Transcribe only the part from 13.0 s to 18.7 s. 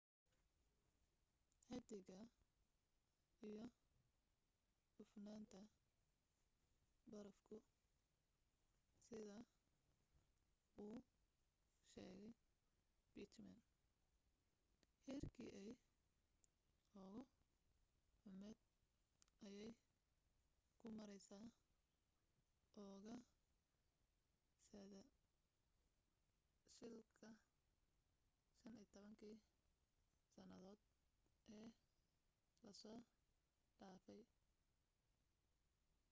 pittman heerkii ay ugu xummayd